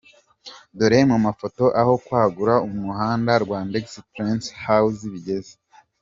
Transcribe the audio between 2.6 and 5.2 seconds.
umuhanda Rwandex- Prince House